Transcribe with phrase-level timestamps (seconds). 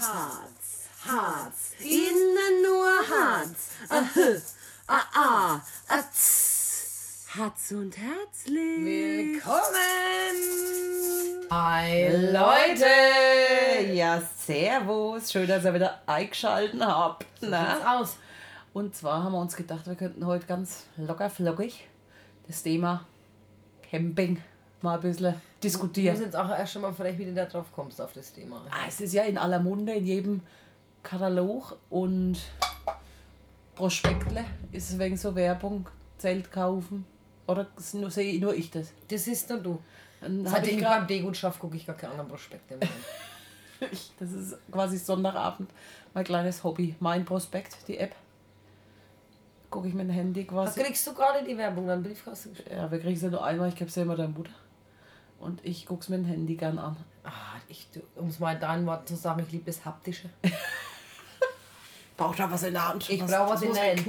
[0.00, 3.70] Harz, Harz, innen nur Harz.
[3.88, 4.38] Ahö,
[4.86, 7.26] ah, ah, atz.
[7.34, 8.84] Harz und herzlich.
[8.84, 9.56] Willkommen!
[11.50, 13.92] Hi Leute!
[13.92, 15.32] Ja, servus.
[15.32, 17.26] Schön, dass ihr wieder eingeschaltet habt.
[17.40, 17.98] Na?
[17.98, 18.18] aus.
[18.72, 21.88] Und zwar haben wir uns gedacht, wir könnten heute ganz locker flockig
[22.46, 23.04] das Thema
[23.90, 24.40] Camping
[24.82, 26.20] mal ein bisschen Du musst diskutieren.
[26.20, 28.62] jetzt auch erst schon mal vielleicht, wie du da drauf kommst auf das Thema.
[28.70, 30.40] Ah, es ist ja in aller Munde, in jedem
[31.02, 32.38] Katalog und
[33.74, 35.88] Prospektle ist es wegen so Werbung,
[36.18, 37.06] Zelt kaufen.
[37.46, 38.92] Oder nur- sehe nur ich das?
[39.08, 39.78] Das ist nur du.
[40.20, 42.94] Dann Seitdem ich ich beim D-Gut schaffe, gucke ich gar keine anderen Prospekte mehr an.
[44.18, 45.70] Das ist quasi Sonntagabend
[46.12, 46.96] mein kleines Hobby.
[46.98, 48.12] Mein Prospekt, die App.
[49.70, 50.82] Gucke ich mit dem Handy Da quasi.
[50.82, 52.72] kriegst du gerade die Werbung an Briefkasten gestellt.
[52.76, 54.50] Ja, wir kriegen sie nur einmal, ich gebe sie immer der Mutter.
[55.40, 56.96] Und ich gucke es mit dem Handy gern an.
[57.24, 57.30] Ah,
[57.68, 60.30] ich, um es mal in deinen Worten zu sagen, ich liebe das Haptische.
[62.16, 63.08] Braucht da was in der Hand.
[63.08, 64.06] Ich brauch was in der Hand.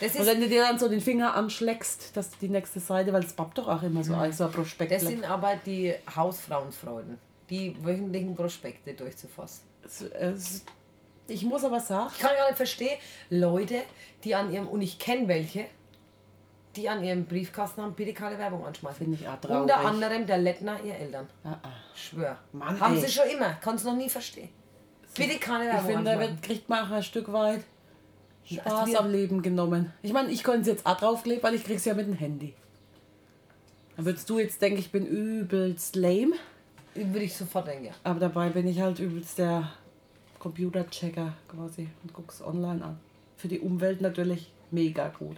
[0.00, 3.12] Das Und ist, wenn du dir dann so den Finger anschlägst, dass die nächste Seite,
[3.12, 4.92] weil es pappt doch auch immer so ein, so ein Prospekt.
[4.92, 7.18] das sind aber die Hausfrauenfreuden,
[7.50, 9.62] die wöchentlichen Prospekte durchzufassen.
[11.28, 13.82] Ich muss aber sagen, Ich kann gar nicht verstehen, Leute,
[14.24, 15.66] die an ihrem, und ich kenne welche,
[16.76, 18.98] die an ihrem Briefkasten haben, bitte keine Werbung anschmeißen.
[18.98, 19.62] Finde ich auch traurig.
[19.62, 21.26] Unter anderem der Lettner, ihr Eltern.
[21.44, 21.68] ah, ah.
[21.94, 22.38] Schwör.
[22.52, 23.00] Mann, haben ey.
[23.00, 23.54] sie schon immer.
[23.54, 24.48] Kann es noch nie verstehen.
[25.16, 27.64] Bitte keine ich Werbung finde, da wird, kriegt man auch ein Stück weit
[28.44, 29.92] Spaß wir- am Leben genommen.
[30.02, 32.54] Ich meine, ich könnte es jetzt auch draufkleben, weil ich krieg's ja mit dem Handy.
[33.96, 36.34] Dann würdest du jetzt denken, ich bin übelst lame,
[36.94, 37.92] Würde ich sofort denken, ja.
[38.04, 39.70] aber dabei bin ich halt übelst der
[40.38, 42.98] Computerchecker quasi und guck's online an.
[43.36, 45.36] Für die Umwelt natürlich mega gut.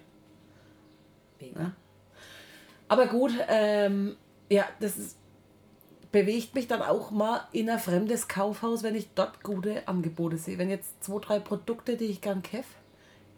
[1.43, 1.61] Mega.
[1.61, 1.73] Ja.
[2.89, 4.17] Aber gut, ähm,
[4.49, 5.17] ja, das ist,
[6.11, 10.59] bewegt mich dann auch mal in ein fremdes Kaufhaus, wenn ich dort gute Angebote sehe.
[10.59, 12.67] Wenn jetzt zwei, drei Produkte, die ich gern keff,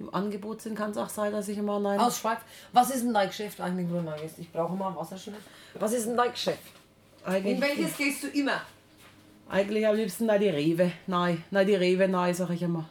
[0.00, 2.00] im Angebot sind, kann es auch sein, dass ich immer nein.
[2.00, 2.40] Aus Schweiz.
[2.72, 4.38] Was ist denn dein Geschäft eigentlich, wo du gehst?
[4.38, 5.38] Ich brauche mal Wasser schnell.
[5.74, 6.58] Was ist denn dein Geschäft?
[7.24, 8.60] In eigentlich, welches gehst du immer?
[9.48, 10.92] eigentlich am liebsten nein, die Rewe.
[11.06, 12.88] Nein, nein, die Rewe, nein, sag ich immer.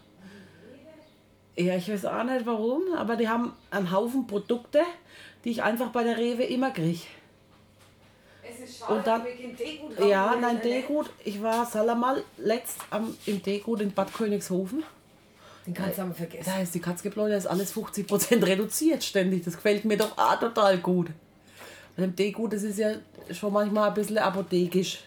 [1.56, 4.82] Ja, ich weiß auch nicht warum, aber die haben einen Haufen Produkte,
[5.44, 7.02] die ich einfach bei der Rewe immer kriege.
[8.42, 10.62] Es ist schade, Und dann- wir kein Teegut Ja, haben, nein, ne?
[10.62, 11.10] Teegut.
[11.24, 14.84] Ich war Salamal letzt am, im Teegut in Bad Königshofen.
[15.66, 16.44] Den kannst du aber vergessen.
[16.54, 19.46] Da ist die Katzgebläu, da ist alles 50% reduziert ständig.
[19.46, 21.08] Das gefällt mir doch auch total gut.
[21.96, 22.96] Und im Teegut, das ist ja
[23.32, 25.00] schon manchmal ein bisschen apothekisch.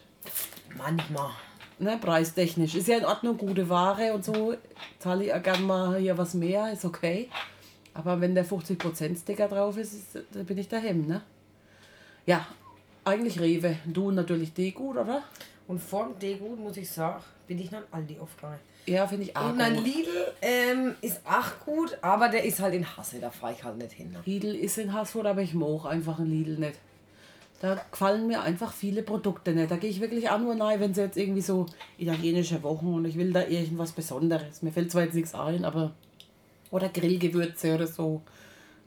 [0.79, 1.31] Manchmal.
[1.79, 2.75] Ne, preistechnisch.
[2.75, 4.55] Ist ja in Ordnung, gute Ware und so.
[4.99, 7.29] Zahle ich auch gerne mal hier was mehr, ist okay.
[7.93, 11.23] Aber wenn der 50% Sticker drauf ist, ist da bin ich daheim, ne?
[12.25, 12.47] Ja,
[13.05, 13.77] eigentlich Rewe.
[13.85, 15.23] Du natürlich Teegut, oder?
[15.69, 18.59] Und vor dem Teegut, muss ich sagen, bin ich nach Aldi aufgegangen.
[18.87, 19.85] Ja, finde ich auch Und ein gut.
[19.85, 23.77] Lidl ähm, ist auch gut, aber der ist halt in Hasse, da fahre ich halt
[23.79, 24.13] nicht hin.
[24.13, 24.21] ne?
[24.25, 26.79] Lidl ist in Haßfurt, aber ich mag einfach einen Lidl nicht.
[27.61, 29.71] Da gefallen mir einfach viele Produkte nicht.
[29.71, 33.05] Da gehe ich wirklich auch nur rein, wenn sie jetzt irgendwie so italienische Wochen und
[33.07, 34.63] ich will da irgendwas Besonderes.
[34.63, 35.93] Mir fällt zwar jetzt nichts ein, aber.
[36.71, 38.23] Oder Grillgewürze oder so.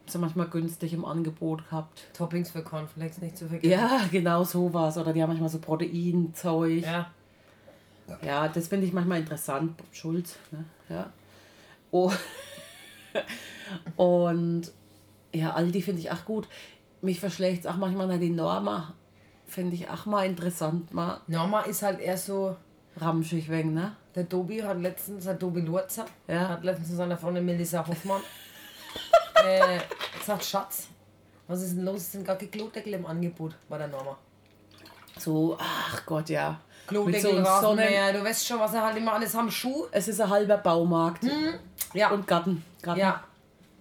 [0.02, 2.04] Haben sie manchmal günstig im Angebot gehabt.
[2.14, 3.72] Toppings für Cornflakes nicht zu vergessen.
[3.72, 4.98] Ja, genau sowas.
[4.98, 6.84] Oder die haben manchmal so Proteinzeug.
[6.84, 7.12] Ja.
[8.22, 9.80] Ja, das finde ich manchmal interessant.
[9.92, 10.66] Schulz, ne?
[10.90, 11.12] Ja.
[11.92, 12.12] Oh.
[13.96, 14.72] Und
[15.34, 16.48] ja, Aldi finde ich auch gut.
[17.02, 18.94] Mich verschlägt es auch manchmal nach die Norma.
[19.48, 22.56] Finde ich auch mal interessant, mal Norma ist halt eher so,
[22.98, 23.96] ramschig wegen, ne?
[24.16, 26.50] der Dobi hat letztens, der Dobi Lurzer, Ja.
[26.50, 28.22] hat letztens zu seiner Freundin Melissa Hoffmann
[29.46, 29.80] äh,
[30.20, 30.88] gesagt, Schatz,
[31.48, 31.98] was ist denn los?
[31.98, 34.18] Es sind gar keine Klodeckel im Angebot bei der Norma.
[35.18, 36.60] So, ach Gott, ja.
[36.88, 39.50] Klodeckel, einem Rasenmäher, du weißt schon, was er halt immer alles haben.
[39.50, 39.86] Schuh.
[39.92, 41.24] Es ist ein halber Baumarkt.
[41.94, 42.12] Ja.
[42.12, 42.64] Und Garten.
[42.82, 43.00] Garten.
[43.00, 43.24] ja,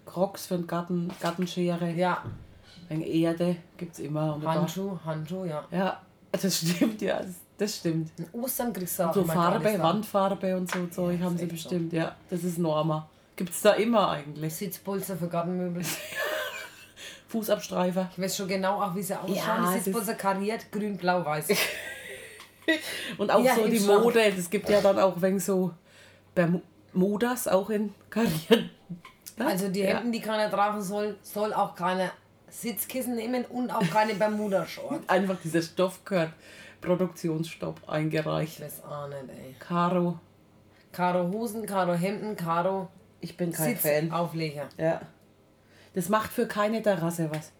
[0.06, 1.91] Crocs für den Garten, Gartenschere.
[1.91, 2.23] ja.
[2.88, 4.41] Wegen Erde gibt es immer.
[4.44, 5.65] Handschuh, Handschuh, ja.
[5.71, 6.00] Ja,
[6.32, 7.19] das stimmt, ja.
[7.19, 8.10] Das, das stimmt.
[8.32, 9.78] Ostern kriegst du auch So Farbe.
[9.78, 11.69] Wandfarbe und so Zeug haben ist sie echt so.
[11.69, 12.14] bestimmt, ja.
[12.31, 13.08] Das ist Norma.
[13.37, 14.55] Gibt es da immer eigentlich.
[14.55, 15.82] Sitzpolster für Gartenmöbel.
[17.29, 18.11] Fußabstreifer.
[18.17, 19.34] Ich weiß schon genau auch, wie sie ausschauen.
[19.37, 21.49] Ja, die Sitzpolster kariert, grün, blau, weiß.
[23.19, 24.02] Und auch Ja, so die Schrank.
[24.02, 24.20] Mode.
[24.25, 25.73] Es gibt ja dann auch wegen so
[26.34, 28.70] Bermudas auch in Karieren.
[29.38, 32.11] Also die Hemden, die keiner tragen soll, soll auch keine
[32.50, 35.00] Sitzkissen nehmen und auch keine Bermuda-Short.
[35.09, 36.33] Einfach dieser Stoff gehört
[36.81, 38.61] Produktionsstopp Ich eingereicht.
[38.61, 39.55] weiß auch nicht, ey.
[39.59, 40.19] Caro,
[40.93, 42.89] Karo Hosen, Karo Hemden, Karo
[43.21, 44.05] ich bin kein Fan.
[44.05, 44.69] Sitzaufleger.
[44.77, 45.00] Ja.
[45.95, 47.53] Das macht für keine Terrasse was.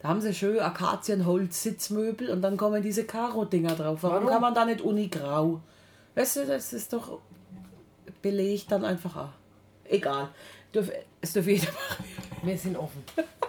[0.00, 4.02] Da haben sie schön Akazienholz, Sitzmöbel und dann kommen diese Karo-Dinger drauf.
[4.02, 4.28] Warum, Warum?
[4.28, 5.60] kann man da nicht Unigrau?
[6.14, 7.20] Weißt du, das ist doch
[8.22, 9.32] belegt dann einfach auch.
[9.84, 10.28] Egal.
[11.20, 12.04] Es dürfen jeder machen.
[12.42, 13.02] Wir sind offen.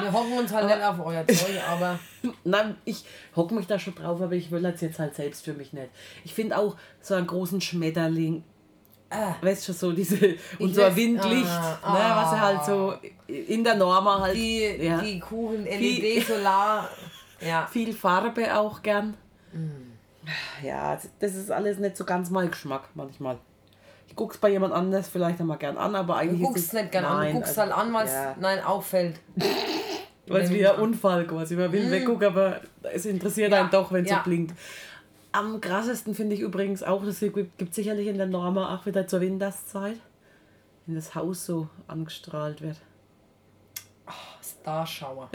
[0.00, 1.98] Wir hocken uns halt nicht auf euer Zeug, aber
[2.44, 3.04] Nein, ich
[3.34, 5.88] hocke mich da schon drauf, aber ich will das jetzt halt selbst für mich nicht.
[6.24, 8.44] Ich finde auch so einen großen Schmetterling,
[9.10, 12.94] ah, weißt du, so diese, und so ein Windlicht, Ah, ne, was er halt so
[13.26, 16.88] in der Norma halt, die, ja, die Kuchen, LED, Solar.
[17.40, 17.66] Ja.
[17.66, 19.16] viel Farbe auch gern.
[19.52, 19.92] Mm.
[20.64, 23.38] Ja, das ist alles nicht so ganz mein Geschmack manchmal.
[24.06, 26.92] Ich guck's bei jemand anders vielleicht einmal gern an, aber Du eigentlich guckst ist nicht
[26.92, 28.36] gerne an, Nein, du guckst also, halt an, weil es ja.
[28.38, 29.20] nein auffällt.
[30.32, 31.56] Weil es wie ein Unfall quasi.
[31.56, 33.54] Man will weggucken, aber es interessiert Mm.
[33.54, 34.18] Ja, einen doch, wenn es ja.
[34.18, 34.54] so blinkt.
[35.32, 39.20] Am krassesten finde ich übrigens auch, das gibt sicherlich in der Norma auch wieder zur
[39.20, 39.96] Winterszeit,
[40.86, 42.76] wenn das Haus so angestrahlt wird.
[44.62, 45.30] Starschauer.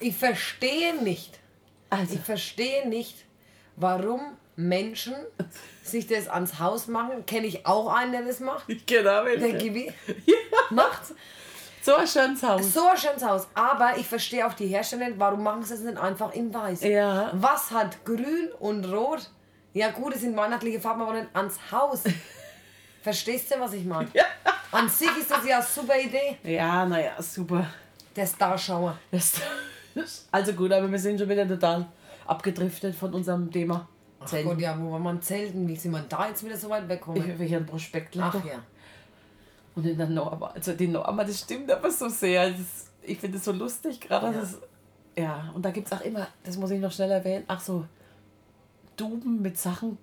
[0.00, 1.38] ich verstehe nicht.
[1.88, 3.24] Also, Ich verstehe nicht,
[3.76, 4.20] warum
[4.56, 5.14] Menschen
[5.82, 7.24] sich das ans Haus machen.
[7.26, 8.68] Kenne ich auch einen, der das macht.
[8.68, 9.58] ich genau Der welche.
[9.58, 9.92] Gibi
[10.70, 11.14] macht's.
[11.86, 12.74] So ein schönes Haus.
[12.74, 13.46] So ein schönes Haus.
[13.54, 16.82] Aber ich verstehe auch die Hersteller nicht, warum machen sie es nicht einfach in weiß?
[16.82, 17.30] Ja.
[17.32, 19.30] Was hat grün und rot?
[19.72, 22.02] Ja gut, es sind weihnachtliche Farben, aber nicht ans Haus.
[23.02, 24.08] Verstehst du, was ich meine?
[24.14, 24.24] Ja.
[24.72, 26.38] An sich ist das ja eine super Idee.
[26.42, 27.64] Ja, naja, super.
[28.16, 28.98] Der Starschauer.
[29.12, 29.34] Das,
[30.32, 31.86] also gut, aber wir sind schon wieder total
[32.26, 33.86] abgedriftet von unserem Thema.
[34.18, 35.68] Ach Gott, ja, wo war man zelten?
[35.68, 37.40] Wie sind wir da jetzt wieder so weit weggekommen?
[37.40, 38.58] Ich hier ein Prospekt Ach ja.
[39.76, 42.50] Und in der Norma, also die Norma, das stimmt aber so sehr.
[42.50, 44.32] Das, ich finde es so lustig, gerade Ja.
[44.32, 44.58] das.
[45.16, 47.86] Ja, und da gibt es auch immer, das muss ich noch schnell erwähnen, ach so,
[48.96, 49.96] Duben mit Sachen,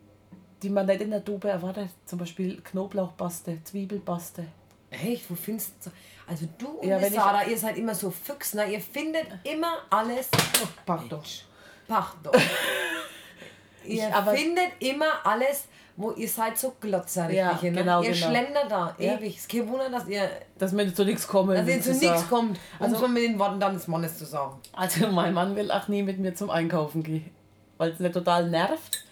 [0.62, 1.90] die man nicht in der Dube erwartet.
[2.06, 4.46] Zum Beispiel Knoblauchpaste, Zwiebelpaste.
[4.92, 5.30] Echt?
[5.30, 5.92] Wo findest du so?
[6.28, 8.72] Also du und Ja, wenn ich- Sarah, ihr seid immer so Füchs, ne?
[8.72, 10.30] Ihr findet immer alles.
[10.64, 11.20] Oh, Pardon.
[11.20, 11.46] Mensch.
[11.88, 12.34] Pardon.
[13.86, 17.36] ihr Ich- findet immer alles, wo ihr seid so glotzerig.
[17.36, 17.72] Ja, ne?
[17.72, 18.28] genau, Ihr genau.
[18.28, 19.14] schlendert da Ja.
[19.18, 19.36] ewig.
[19.36, 21.56] Es ist kein Wunder, dass ihr, Dass wir zu nichts kommen.
[21.56, 24.60] dass ihr zu nichts kommt, um Also- es mit den Worten deines Mannes zu sagen.
[24.74, 27.30] Also mein Mann will auch nie mit mir zum Einkaufen gehen,
[27.78, 29.04] weil es nicht total nervt.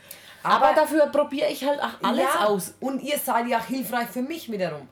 [0.43, 2.73] Aber, Aber- dafür probiere ich halt auch alles ja, aus.
[2.79, 4.87] Und ihr seid ja hilfreich für mich wiederum.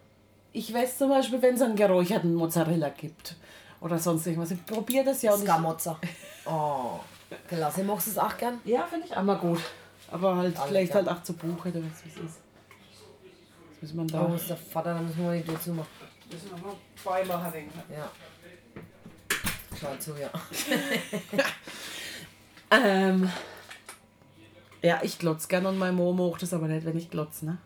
[0.52, 3.36] Ich weiß zum Beispiel, wenn es einen geräucherten Mozzarella gibt
[3.82, 4.52] oder sonst irgendwas.
[4.52, 6.00] Ich probiere das ja Skamotzer.
[6.46, 7.00] Oh.
[7.48, 8.60] Klasse, magst du es auch gern?
[8.66, 9.60] Ja, finde ich auch mal gut.
[10.12, 11.06] Aber halt Alles vielleicht klar.
[11.06, 12.40] halt auch zu Buch oder was es ist.
[13.82, 14.28] Das muss man da.
[14.30, 15.90] Oh, ist der Vater, da müssen wir die Tür zumachen.
[16.32, 18.12] müssen wir mal beimachen, denke Ja.
[19.80, 20.30] Schau zu, ja.
[22.72, 23.30] Ähm.
[24.82, 27.58] Ja, ich glotz gern und meine Mama macht das aber nicht, wenn ich glotz, ne?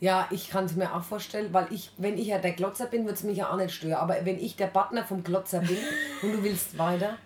[0.00, 3.06] Ja, ich kann es mir auch vorstellen, weil ich, wenn ich ja der Glotzer bin,
[3.06, 3.94] wird es mich ja auch nicht stören.
[3.94, 5.78] Aber wenn ich der Partner vom Glotzer bin
[6.22, 7.16] und du willst weiter,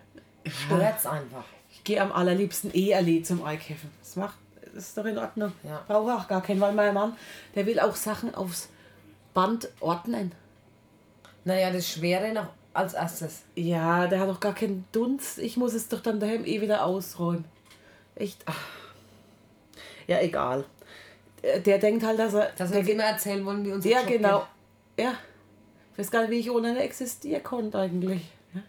[0.47, 1.44] stört es einfach.
[1.82, 3.90] Ich gehe am allerliebsten eh allein zum Eikäfen.
[4.00, 4.37] Das macht,
[4.73, 5.50] das ist doch in Ordnung.
[5.64, 5.82] Ja.
[5.88, 7.17] Brauche auch gar keinen, weil mein Mann,
[7.56, 8.69] der will auch Sachen aufs
[9.34, 10.31] Band ordnen.
[11.44, 13.43] Naja, das Schwere noch als erstes.
[13.56, 15.40] Ja, der hat doch gar keinen Dunst.
[15.40, 17.46] Ich muss es doch dann daheim eh wieder ausräumen.
[18.14, 18.43] Echt.
[18.46, 18.61] Ach.
[20.06, 20.64] Ja, egal.
[21.43, 22.52] Der, der denkt halt, dass er.
[22.56, 24.46] Dass wir uns immer erzählen wollen, wie unser ja, genau.
[24.96, 25.14] Ja.
[25.94, 28.23] Ich weiß gar nicht, wie ich ohne eine existieren konnte eigentlich.
[28.55, 28.61] Ja.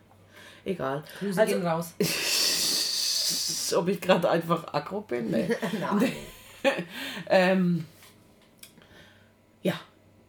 [0.65, 1.03] Egal.
[1.03, 1.19] geht.
[1.19, 1.63] Grüße Also, gehen
[3.73, 5.31] ob ich gerade einfach aggro bin?
[5.31, 5.49] Nee.
[5.79, 6.11] Nein.
[7.29, 7.85] ähm,
[9.61, 9.73] ja,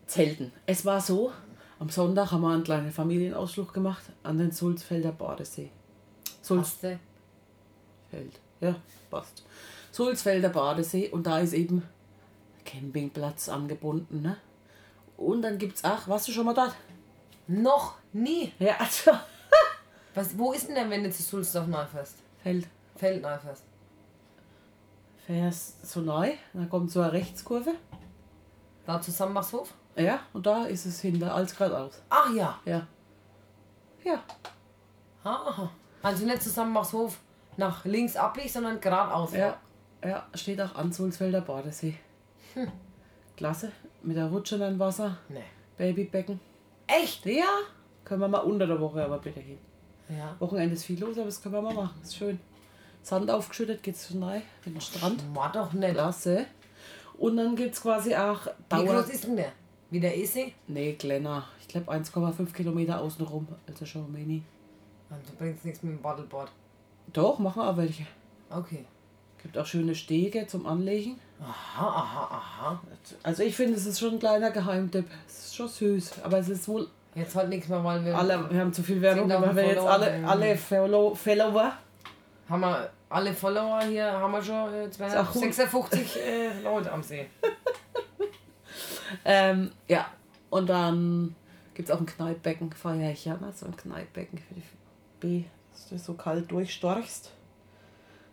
[0.07, 0.53] Zelten.
[0.67, 1.33] Es war so,
[1.79, 5.71] am Sonntag haben wir einen kleinen Familienausflug gemacht an den Sulzfelder Badesee.
[6.43, 7.01] Sulzfeld,
[8.61, 8.77] ja,
[9.11, 9.45] passt.
[9.93, 11.83] Sulzfelder Badesee und da ist eben
[12.65, 14.23] Campingplatz angebunden.
[14.23, 14.37] Ne?
[15.17, 16.75] Und dann gibt es auch, warst du schon mal dort?
[17.47, 18.53] Noch nie.
[18.59, 19.13] Ja, also.
[20.15, 22.17] Was, wo ist denn der, wenn du zu Sulzdorf neu fährst?
[22.43, 22.65] Feld.
[22.65, 23.65] Feld neu fährst.
[25.27, 27.75] Fährst so neu, dann kommt so eine Rechtskurve.
[28.87, 29.73] Da zusammen Hof?
[29.97, 32.03] Ja, und da ist es hinter, alles geradeaus.
[32.11, 32.59] Ach ja.
[32.65, 32.87] Ja.
[34.05, 34.23] Ja.
[35.23, 35.71] Aha.
[36.03, 37.19] Also nicht zusammen Hof
[37.57, 39.33] nach links abbiegst, sondern geradeaus.
[39.33, 39.57] Ja,
[40.05, 41.95] ja, steht auch an Sulzfelder Badesee.
[42.53, 42.71] Hm.
[43.37, 43.73] Klasse,
[44.03, 45.45] mit der Rutsche in Wasser, Nee.
[45.77, 46.39] Babybecken.
[46.87, 47.25] Echt?
[47.27, 47.45] Ja,
[48.05, 49.59] können wir mal unter der Woche aber bitte hin.
[50.09, 50.37] Ja.
[50.39, 52.01] Wochenende ist viel los, aber das können wir mal machen.
[52.03, 52.39] Ist schön.
[53.05, 55.23] Sand aufgeschüttet, geht's schon rein, mit dem Strand.
[55.35, 55.93] War doch nicht.
[55.93, 56.47] Klasse.
[57.19, 59.03] Und dann gibt's quasi auch Wie Dauer.
[59.03, 59.53] groß ist denn der?
[59.91, 60.55] Wie der Esee?
[60.67, 61.45] Nee, kleiner.
[61.61, 63.47] Ich glaube 1,5 Kilometer außenrum.
[63.69, 64.43] Also schon mini.
[65.11, 66.51] Also bringt's nichts mit dem Paddleboard.
[67.13, 68.07] Doch, machen auch welche.
[68.49, 68.87] Okay.
[69.43, 71.21] Gibt auch schöne Stege zum Anlegen.
[71.41, 72.83] Aha, aha, aha.
[73.23, 75.05] Also ich finde, es ist schon ein kleiner Geheimtipp.
[75.29, 76.23] Es ist schon süß.
[76.23, 79.01] Aber es ist wohl Jetzt halt nichts mehr, weil wir alle, wir haben zu viel
[79.01, 81.73] Werbung 10.000 gemacht, weil jetzt alle, alle Follow, Follower.
[82.49, 84.85] Haben wir Alle Follower hier haben wir schon äh,
[85.17, 85.55] auch gut.
[85.55, 87.27] 256 äh, Leute am See.
[89.25, 90.07] Ähm, ja,
[90.51, 91.35] und dann
[91.75, 93.53] gibt es auch ein Kneippbecken, feiere ich ja, ne?
[93.55, 94.63] so ein Kneippbecken für die
[95.21, 97.31] B, dass du so kalt durchstorchst.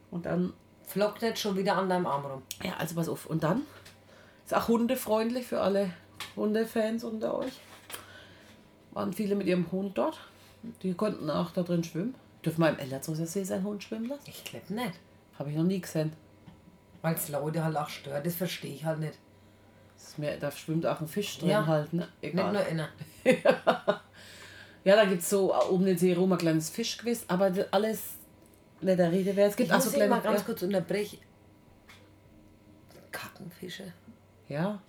[0.09, 0.53] Und dann,
[0.85, 2.41] Flockt nicht schon wieder an deinem Arm rum.
[2.63, 3.61] ja, also pass auf, und dann
[4.45, 5.91] ist auch hundefreundlich für alle
[6.35, 7.53] Hundefans unter euch.
[8.91, 10.19] Waren viele mit ihrem Hund dort.
[10.83, 12.15] Die konnten auch da drin schwimmen.
[12.45, 14.23] Dürfen wir im Ellerzoser See seinen Hund schwimmen lassen?
[14.27, 14.93] Ich glaube nicht.
[15.37, 16.13] Habe ich noch nie gesehen.
[17.01, 19.17] Weil es Leute halt auch stört, das verstehe ich halt nicht.
[19.95, 21.65] Das ist mir, da schwimmt auch ein Fisch drin Ja.
[21.67, 22.07] halt, ne?
[22.21, 22.53] Nicht Egal.
[22.53, 22.89] nur inner.
[24.83, 28.01] Ja, da gibt es so um den See rum ein kleines Fischquiz, aber alles
[28.81, 29.49] nicht der Rede wert.
[29.49, 30.15] Es Ich gibt auch muss so dich kleine.
[30.15, 30.45] mal ganz ja.
[30.45, 31.19] kurz unterbrechen.
[33.11, 33.93] Kackenfische.
[34.47, 34.81] ja,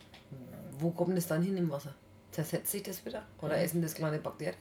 [0.79, 1.95] Wo kommt das dann hin im Wasser?
[2.31, 3.23] Zersetzt sich das wieder?
[3.43, 4.57] Oder essen das kleine Bakterien?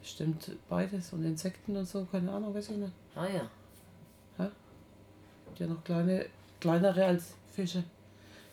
[0.00, 1.12] Bestimmt beides.
[1.12, 2.92] Und Insekten und so, keine Ahnung, weiß ich nicht.
[3.14, 3.50] Ah ja.
[5.46, 6.26] Gibt ja noch kleine,
[6.60, 7.84] kleinere als Fische.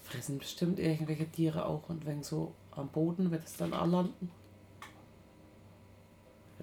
[0.03, 1.89] Fressen bestimmt irgendwelche Tiere auch.
[1.89, 4.31] Und wenn so am Boden wird es dann auch landen.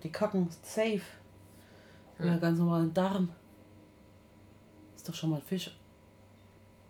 [0.02, 1.00] Die kacken safe.
[2.18, 3.30] Ja, ganz normalen Darm.
[4.96, 5.74] Ist doch schon mal ein Fisch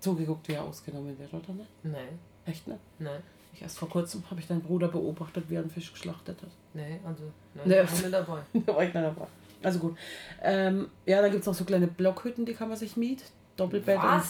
[0.01, 1.71] zugeguckt, wie er ausgenommen wird, oder nicht?
[1.83, 2.81] Nein, Echt nicht?
[2.99, 3.23] nein,
[3.55, 6.51] Ich erst vor kurzem habe ich deinen Bruder beobachtet, wie er einen Fisch geschlachtet hat.
[6.75, 7.23] nein, also
[7.55, 7.81] nein, Nee.
[7.83, 8.41] ich bin nicht dabei.
[8.67, 9.27] da war ich nicht dabei.
[9.63, 9.97] Also gut.
[10.43, 13.23] Ähm, ja, da gibt es noch so kleine Blockhütten, die kann man sich mieten.
[13.57, 14.25] Doppelbett Was?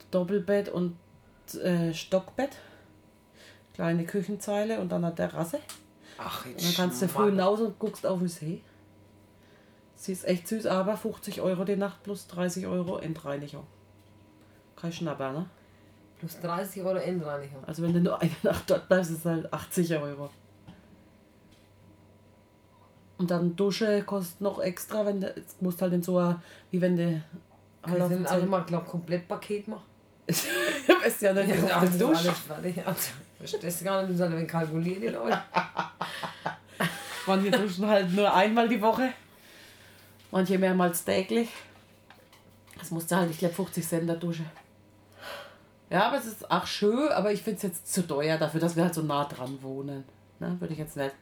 [0.00, 0.96] und Doppelbett und
[1.62, 2.50] äh, Stockbett.
[3.74, 5.60] Kleine Küchenzeile und dann eine Terrasse.
[6.18, 8.60] Ach, Und jetzt dann kannst du früh hinaus und guckst auf den See.
[9.94, 13.66] Sie ist echt süß, aber 50 Euro die Nacht plus 30 Euro Endreinigung.
[14.76, 15.46] Kein Schnapper, ne?
[16.18, 17.62] Plus 30 Euro Endreinigung.
[17.64, 20.30] Also wenn du nur eine Nacht dort bleibst, ist es halt 80 Euro.
[23.18, 26.36] Und dann Dusche kostet noch extra, wenn du jetzt musst halt in so ein,
[26.70, 27.20] wie wenn du
[27.82, 29.82] halt auf einfach Zelt- mal, glaub Komplettpaket machen.
[30.28, 32.26] weißt ja nicht, Ja, oft das du ist duschst.
[32.26, 32.86] alles fertig.
[32.86, 35.40] Also, verstehst du gar nicht, wir kalkulieren, die Leute?
[37.26, 39.12] Manche duschen halt nur einmal die Woche.
[40.30, 41.48] Manche mehrmals täglich.
[42.78, 44.44] Das musst du halt, ich glaube, 50 Cent der Dusche.
[45.90, 48.76] Ja, aber es ist auch schön, aber ich finde es jetzt zu teuer dafür, dass
[48.76, 50.04] wir halt so nah dran wohnen.
[50.38, 50.56] Ne?
[50.60, 51.14] Würde ich jetzt nicht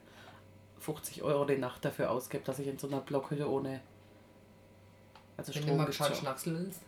[0.81, 3.81] 50 Euro die Nacht dafür ausgeben, dass ich in so einer Blockhütte ohne.
[5.37, 6.25] Also Wenn du Strom mal gibt's gescheit schon.
[6.25, 6.81] schnackseln willst.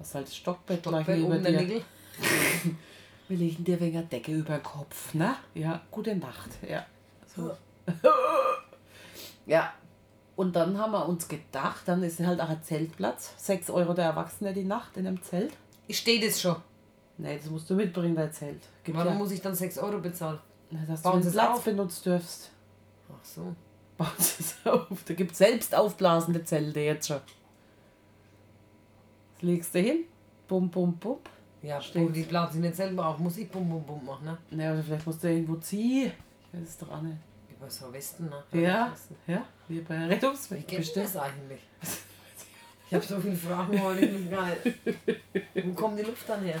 [0.00, 1.82] Hast halt das Stockbett, gleich Stockbett neben dir.
[3.28, 5.36] Wir legen dir wegen der Decke über den Kopf, ne?
[5.54, 6.50] Ja, gute Nacht.
[6.68, 6.84] Ja.
[7.34, 7.56] So.
[9.46, 9.72] ja.
[10.34, 13.34] Und dann haben wir uns gedacht, dann ist halt auch ein Zeltplatz.
[13.36, 15.52] 6 Euro der Erwachsene die Nacht in einem Zelt.
[15.90, 16.56] Steht es schon.
[17.18, 18.62] Nee, das musst du mitbringen, dein Zelt.
[18.84, 20.38] Gibt Warum ja, muss ich dann 6 Euro bezahlen?
[20.70, 21.64] Na, dass bauen du den Platz auf?
[21.64, 22.50] benutzt dürfst.
[23.10, 23.54] Ach so.
[23.96, 25.04] Bauen sie es auf.
[25.04, 27.20] Da gibt es selbst aufblasende Zelte jetzt schon.
[29.34, 30.04] Das legst du hin.
[30.48, 31.18] Bum, bum, bum.
[31.62, 33.18] Ja, oh, die blasen nicht selber auf.
[33.18, 34.38] Muss ich bum bum bum machen, ne?
[34.50, 36.10] Ne, oder vielleicht musst du irgendwo ziehen.
[36.52, 37.18] Ich weiß es doch auch nicht.
[37.56, 38.42] Über so Westen, ne?
[38.60, 38.92] Ja,
[39.28, 41.06] ja, wie bei Wie Rettungsweg geht bestimmt.
[41.06, 41.60] das eigentlich?
[42.92, 45.66] Ich habe so viele Fragen heute, ich nicht.
[45.66, 46.60] Wo kommt die Luft dann her?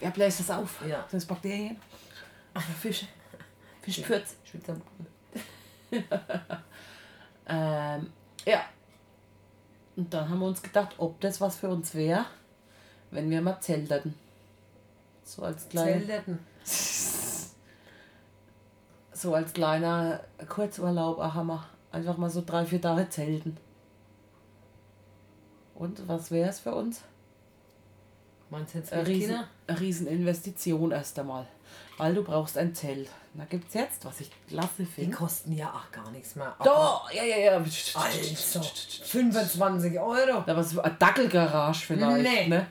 [0.00, 0.80] Wer bläst das auf?
[0.80, 1.06] Ja.
[1.08, 1.76] Sind das Bakterien?
[2.52, 3.06] Oder Fische?
[3.82, 4.34] Fischpürz?
[4.44, 4.76] Schwitzer.
[7.48, 8.10] Ähm,
[8.44, 8.62] ja.
[9.94, 12.26] Und dann haben wir uns gedacht, ob das was für uns wäre,
[13.12, 14.14] wenn wir mal zelteten.
[15.22, 16.40] So als kleiner, Zelterten.
[19.12, 23.56] so als kleiner Kurzurlaub haben wir einfach mal so drei, vier Tage zelten.
[25.78, 27.02] Und was wäre es für uns?
[28.50, 29.48] Meinst du jetzt riesen, Kinder?
[29.66, 31.46] eine riesen Investition erst einmal.
[31.98, 33.08] Weil du brauchst ein Zelt.
[33.34, 35.16] Da gibt es jetzt, was ich klasse Die finde.
[35.16, 36.54] kosten ja auch gar nichts mehr.
[36.64, 37.56] Doch, ja, ja, ja.
[37.56, 38.60] Also,
[39.04, 40.42] 25 Euro.
[40.46, 42.48] Da war so eine Dackelgarage vielleicht, Nee.
[42.48, 42.66] ne?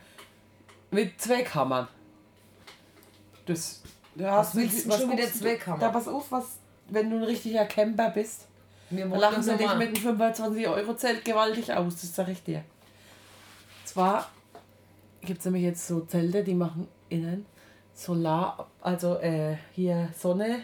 [0.92, 1.88] Mit Zweckhammern.
[3.46, 3.82] Das.
[4.16, 5.40] Ja, Was willst du schon wieder guckst du?
[5.42, 5.80] Zweckhammer?
[5.80, 6.46] Da pass auf, was,
[6.90, 8.46] wenn du ein richtiger Camper bist,
[8.90, 12.64] Wir lachen sie dich mit einem 25 Euro Zelt gewaltig aus, das sag ich dir.
[13.96, 14.30] Zwar
[15.22, 17.46] gibt es nämlich jetzt so Zelte, die machen innen
[17.94, 20.64] Solar, also äh, hier Sonne,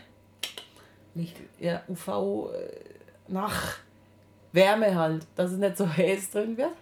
[1.15, 1.37] Nicht.
[1.57, 2.67] ja, UV äh,
[3.29, 3.77] nach
[4.51, 6.75] Wärme halt, dass es nicht so heiß drin wird.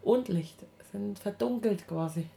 [0.00, 0.64] Und Licht.
[0.92, 2.30] Sind verdunkelt quasi.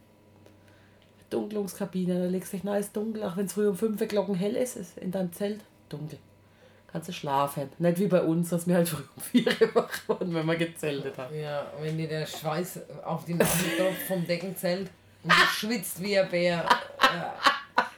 [1.16, 4.34] Verdunklungskabine, da legst du dich nice dunkel, auch wenn es früh um 5 Uhr Glocken
[4.34, 6.18] hell ist, ist in deinem Zelt dunkel.
[6.94, 7.70] Kannst du schlafen.
[7.80, 10.54] Nicht wie bei uns, dass wir halt früh um 4 Uhr wach wurden, wenn wir
[10.54, 11.34] gezeltet haben.
[11.36, 14.88] Ja, wenn dir der Schweiß auf die Nase tropft vom Deckenzelt
[15.24, 16.64] und du schwitzt wie ein Bär.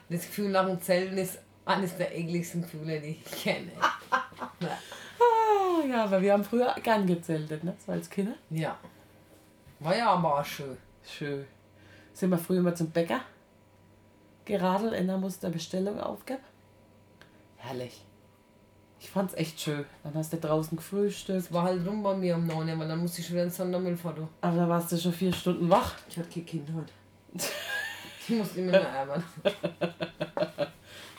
[0.08, 3.70] Das Gefühl nach dem Zelten ist eines der ekligsten Gefühle, die ich kenne.
[4.10, 7.76] Ah, ja, aber wir haben früher gern gezeltet, ne?
[7.84, 8.32] So als Kinder.
[8.48, 8.78] Ja.
[9.80, 10.78] War ja aber auch schön.
[11.04, 11.44] Schön.
[12.14, 13.20] Sind wir früher mal zum Bäcker
[14.46, 16.40] geradelt, einer musste eine Bestellung aufgeben.
[17.58, 18.05] Herrlich.
[18.98, 19.84] Ich fand's echt schön.
[20.02, 21.38] Dann hast du draußen gefrühstückt.
[21.38, 23.44] Es war halt rum bei mir um 9 Uhr, weil dann musste ich schon wieder
[23.44, 24.28] ins Sondermüll fahren.
[24.40, 25.94] Aber da warst du schon vier Stunden wach.
[26.08, 26.92] Ich hatte kein Kind heute.
[28.28, 29.22] Ich musste immer mehr ärgern.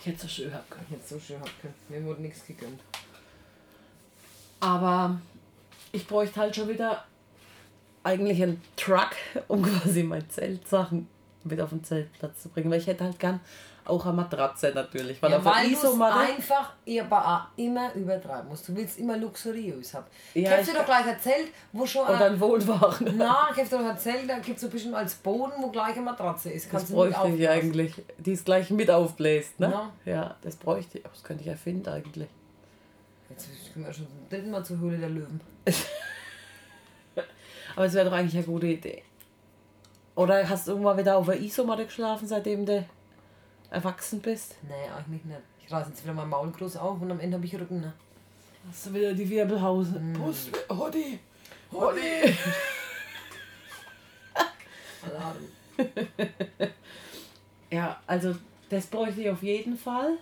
[0.01, 0.85] Ich hätte so schön haben können.
[0.89, 1.73] Ich hätte so schön haben können.
[1.87, 2.81] Mir wurde nichts gegönnt.
[4.59, 5.21] Aber
[5.93, 7.05] ich bräuchte halt schon wieder
[8.03, 9.11] eigentlich einen Truck,
[9.47, 11.07] um quasi meine Zeltsachen
[11.45, 12.69] mit auf den Zeltplatz zu bringen.
[12.69, 13.39] Weil ich hätte halt gern
[13.89, 15.21] auch eine Matratze natürlich.
[15.21, 16.73] Weil Ja, weil du einfach
[17.09, 18.67] auch immer übertreiben musst.
[18.67, 20.05] Du willst immer luxuriös haben.
[20.33, 22.39] Ja, ich- du doch gleich ein Zelt, wo schon Oder ein...
[22.39, 23.15] Wohnwagen.
[23.17, 25.69] Na, kaufst du doch ein Zelt, da gibt es so ein bisschen als Boden, wo
[25.69, 26.65] gleich eine Matratze ist.
[26.65, 27.93] Das Kannst du bräuchte ich eigentlich.
[28.17, 29.71] Die es gleich mit aufbläst, ne?
[30.05, 30.11] Ja.
[30.13, 31.03] Ja, das bräuchte ich.
[31.03, 32.27] Das könnte ich erfinden eigentlich.
[33.29, 35.41] Jetzt kommen wir schon zum dritten Mal zur Höhle der Löwen.
[37.75, 39.03] Aber es wäre doch eigentlich eine gute Idee.
[40.15, 42.83] Oder hast du irgendwann wieder auf der Isomatte geschlafen, seitdem du
[43.69, 44.55] erwachsen bist?
[44.63, 45.41] Nee, eigentlich nicht.
[45.65, 47.81] Ich reiße jetzt wieder mein Maul groß auf und am Ende habe ich Rücken.
[47.81, 47.93] Ne?
[48.69, 49.99] Hast du wieder die Wirbelhause?
[49.99, 50.13] Mm.
[50.13, 51.19] Brust, Hoddi,
[51.71, 52.33] Hoddi.
[55.03, 55.37] Alarm.
[57.69, 58.33] Ja, also
[58.69, 60.17] das bräuchte ich auf jeden Fall.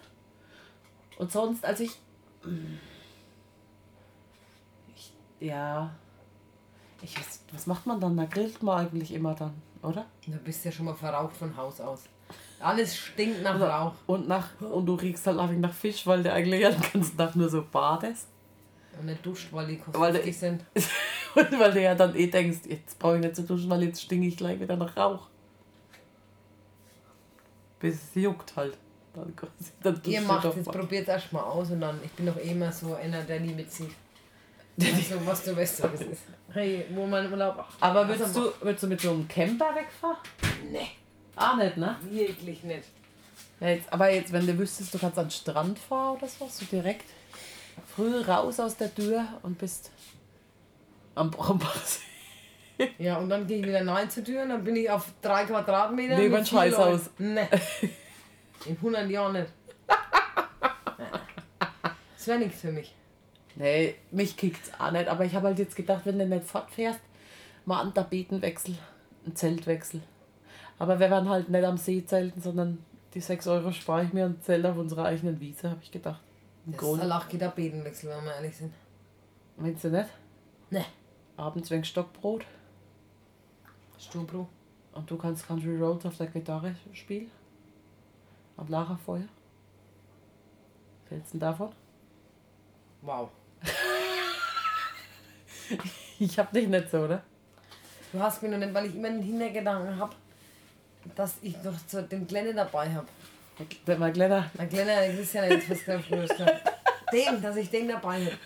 [1.18, 1.92] Und sonst, also ich.
[4.96, 5.94] ich ja.
[7.02, 8.18] Ich weiß, was macht man dann?
[8.18, 10.06] Da grillt man eigentlich immer dann, oder?
[10.26, 12.06] Du bist ja schon mal verraucht von Haus aus.
[12.60, 13.94] Alles stinkt nach Rauch.
[14.08, 17.36] Und, nach, und du riechst halt nach Fisch, weil du eigentlich ja den ganzen Tag
[17.36, 18.28] nur so badest.
[18.98, 20.64] Und nicht duscht, weil die Weil der- kosmetik sind.
[21.36, 24.02] Und weil du ja dann eh denkst, jetzt brauche ich nicht zu duschen, weil jetzt
[24.02, 25.28] stinke ich gleich wieder nach Rauch.
[27.80, 28.78] Bis es juckt halt.
[29.14, 29.34] Dann,
[29.84, 30.72] dann Ihr macht jetzt, mal.
[30.72, 33.54] probiert erst mal aus und dann, ich bin doch eh immer so einer, der nie
[33.54, 33.92] mitzieht.
[34.78, 36.24] Also, was du weißt, so, was ist.
[36.52, 37.64] Hey, wo mein Urlaub.
[37.80, 40.18] Aber würdest du, würdest du mit so einem Camper wegfahren?
[40.70, 40.88] Nee,
[41.36, 41.98] Ah, nicht, ne?
[42.10, 42.88] wirklich nicht.
[43.60, 46.48] Ja, jetzt, aber jetzt, wenn du wüsstest, du kannst an den Strand fahren oder so,
[46.50, 47.06] so direkt
[47.96, 49.92] früh raus aus der Tür und bist
[51.16, 52.02] am Brombachsee.
[52.98, 55.46] Ja, und dann gehe ich wieder rein zur Tür und dann bin ich auf drei
[55.46, 56.18] Quadratmeter.
[56.18, 57.10] Neben ein Scheißhaus.
[57.18, 57.48] Nee.
[58.66, 59.48] In 100 Jahren nicht.
[62.18, 62.94] Das wäre nichts für mich.
[63.56, 67.00] Nee, mich kickt's auch nicht, aber ich habe halt jetzt gedacht, wenn du nicht fortfährst,
[67.64, 68.76] mal einen Tapetenwechsel,
[69.26, 70.02] einen Zeltwechsel.
[70.80, 72.84] Aber wir werden halt nicht am See zelten, sondern
[73.14, 76.22] die 6 Euro spare ich mir und Zelt auf unserer eigenen Wiese, habe ich gedacht.
[76.66, 76.96] Im Das Grund.
[76.98, 78.74] ist ein Lachgitter-Bedenwechsel, wenn wir ehrlich sind.
[79.58, 80.10] Meinst du nicht?
[80.70, 80.86] Nee.
[81.38, 82.46] Abends wegen Stockbrot
[83.98, 84.48] Stubro.
[84.94, 87.32] und du kannst Country Roads auf der Gitarre spielen.
[88.58, 89.24] Am Lagerfeuer.
[91.10, 91.70] Hältst du denn davon?
[93.02, 93.30] Wow.
[96.20, 97.24] Ich hab dich nicht so, oder?
[98.14, 100.16] Du hast mich noch nicht, weil ich immer den Hintergedanken habe,
[101.16, 103.08] dass ich noch so den Glenne dabei habe.
[103.88, 104.52] Der mal kleiner.
[104.56, 106.28] Na Glenner, der Christian hat jetzt was gesagt, früher.
[107.14, 108.38] Den, dass ich den dabei habe.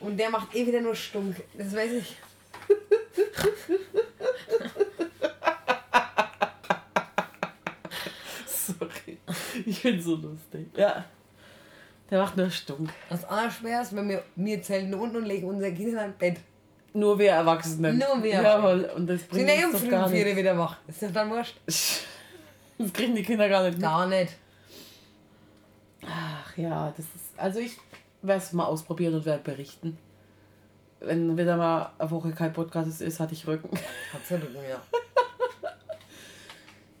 [0.00, 1.36] Und der macht eh wieder nur Stunk.
[1.56, 2.16] Das weiß ich.
[8.46, 9.18] Sorry.
[9.66, 10.68] Ich bin so lustig.
[10.76, 11.04] Ja.
[12.10, 12.90] Der macht nur Stunk.
[13.10, 16.38] Das Allerschwerste, wenn wir, wir zelten unten und legen unser Kind in ein Bett.
[16.92, 17.98] Nur wir Erwachsenen.
[17.98, 18.90] Nur wir Jawohl.
[18.96, 20.36] Und das bringt uns doch gar nicht.
[20.36, 20.76] wieder wach.
[20.86, 21.56] Ist doch dann wurscht.
[22.80, 23.82] Das kriegen die Kinder gar nicht mit.
[23.82, 24.36] Gar nicht.
[26.06, 27.36] Ach ja, das ist.
[27.36, 27.76] Also ich
[28.22, 29.98] werde es mal ausprobieren und werde berichten.
[31.00, 33.68] Wenn wieder mal eine Woche kein Podcast ist, hatte ich Rücken.
[33.76, 34.80] Hat Rücken, ja.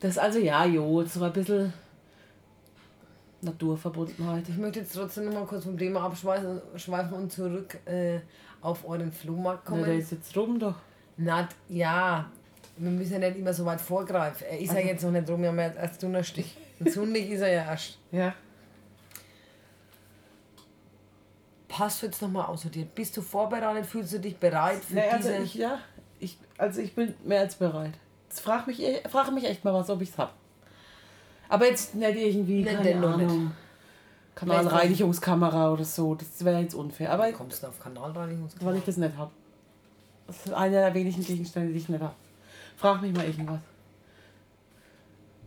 [0.00, 1.72] Das ist also ja, jo, so ein bisschen
[3.40, 4.48] Naturverbundenheit.
[4.48, 8.20] Ich möchte jetzt trotzdem noch mal kurz vom Thema abschweifen schweifen und zurück äh,
[8.60, 9.84] auf euren Flohmarkt Na, kommen.
[9.84, 10.74] der ist jetzt rum doch.
[11.16, 12.30] Na, ja,
[12.76, 14.46] wir müssen ja nicht immer so weit vorgreifen.
[14.48, 16.44] Er ist ja jetzt noch nicht rum, wir haben ja erst Donnerstag.
[16.80, 17.98] Und Sonntag ist er ja erst.
[18.12, 18.34] Ja.
[21.68, 22.94] Passt du jetzt nochmal aussortiert?
[22.94, 23.86] Bist du vorbereitet?
[23.86, 25.42] Fühlst du dich bereit für Nee, also diese...
[25.42, 25.78] ich, ja,
[26.18, 27.92] ich, also ich bin mehr als bereit.
[28.28, 30.34] Jetzt frag mich, frag mich echt mal was, ob ich's hab.
[31.48, 33.28] Aber jetzt nicht irgendwie, Nee, keine noch nicht.
[33.28, 33.52] Ahnung,
[34.34, 37.12] Kanalreinigungskamera oder so, das wäre jetzt unfair.
[37.12, 38.48] Aber Kommst du auf Kanalreinigung?
[38.60, 39.30] weil ich das nicht hab.
[40.26, 42.14] Das ist einer der wenigen Gegenstände, die ich nicht hab.
[42.76, 43.60] Frag mich mal irgendwas.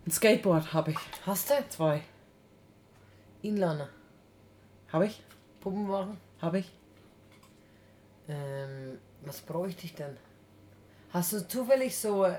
[0.06, 0.98] Ein Skateboard habe ich.
[1.26, 1.54] Hast du?
[1.70, 2.02] Zwei.
[3.44, 3.88] Inliner.
[4.92, 5.22] Habe ich?
[5.62, 6.18] Puppen machen?
[6.42, 6.72] Habe ich?
[8.28, 10.18] Ähm, was bräuchte ich denn?
[11.14, 12.38] Hast du zufällig so, äh,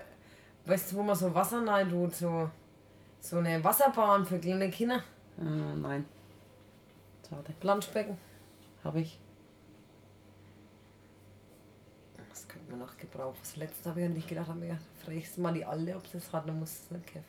[0.66, 2.50] weißt du, wo man so Wasser rein tut, so,
[3.22, 5.02] so eine Wasserbahn für kleine Kinder?
[5.38, 6.04] Äh, nein.
[7.28, 7.54] Schade.
[7.60, 8.18] Planschbecken?
[8.84, 9.18] Habe ich.
[12.28, 13.38] Was könnte man noch gebraucht.
[13.40, 16.18] Das letzte habe ich an dich gedacht, habe mir fragst mal die Alte, ob sie
[16.18, 17.28] das hat, dann muss es nicht kaufen.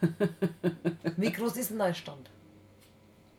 [1.16, 2.30] Wie groß ist denn dein Stand?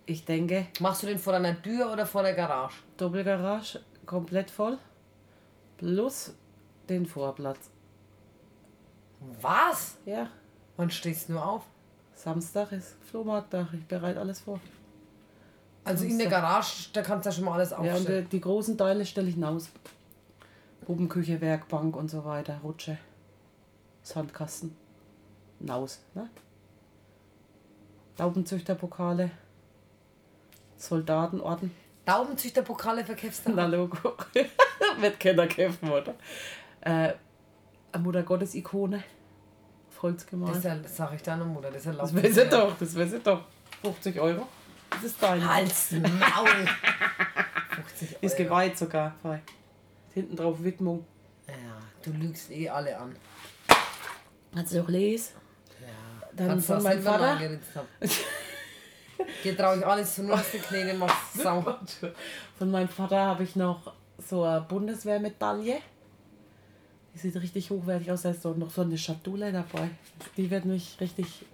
[0.05, 2.77] Ich denke, Machst du den vor deiner Tür oder vor der Garage?
[2.97, 4.77] Doppelgarage komplett voll.
[5.77, 6.33] Plus
[6.89, 7.69] den Vorplatz.
[9.41, 9.97] Was?
[10.05, 10.29] Ja,
[10.77, 11.65] Wann stehst du nur auf?
[12.21, 13.73] Samstag ist Flohmarkttag.
[13.73, 14.59] Ich bereite alles vor.
[15.83, 18.29] Also in der Garage, da kannst du ja schon mal alles Ja, und aufstellen.
[18.29, 19.69] die, großen Teile stelle ich hinaus.
[20.85, 22.59] Puppenküche, Werkbank und so weiter.
[22.63, 22.99] Rutsche.
[24.03, 24.75] Sandkasten.
[25.59, 25.99] Naus.
[26.13, 26.29] Ne?
[28.17, 29.31] Taubenzüchterpokale.
[30.77, 31.71] Soldatenorden.
[32.05, 33.53] Daubenzüchterpokale verkaufst du?
[33.53, 33.97] Na Logo.
[34.99, 36.13] Wird keiner kämpfen, oder?
[36.81, 37.13] Äh,
[37.97, 39.03] Mutter Gottes Ikone.
[40.01, 40.55] Auf Holz Das, gemalt.
[40.57, 42.95] ist ja, das sag ich deiner Mutter, das ist ja Das weiß ich doch, das
[43.13, 43.41] ich doch.
[43.83, 44.47] 50 Euro.
[44.89, 45.47] Das ist dein.
[45.47, 46.67] Hals, Maul.
[47.75, 48.17] 50 Euro.
[48.21, 49.15] Ist geweiht sogar.
[50.13, 51.05] Hinten drauf Widmung.
[51.47, 51.53] Ja,
[52.03, 53.15] du lügst eh alle an.
[54.53, 55.33] Kannst du auch lesen?
[55.79, 55.87] Ja.
[56.35, 57.39] Dann Kannst von meinem Vater?
[59.43, 60.59] Dir traue ich alles zu, nur dass die
[60.95, 61.33] machst.
[61.41, 61.77] Sau.
[62.57, 65.77] Von meinem Vater habe ich noch so eine Bundeswehrmedaille.
[67.13, 68.21] Die sieht richtig hochwertig aus.
[68.21, 69.89] Da ist noch so eine Schatulle dabei.
[70.37, 71.45] Die wird mich richtig.